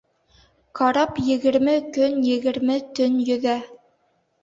[0.79, 3.59] Карап егерме көн, егерме төн йөҙә.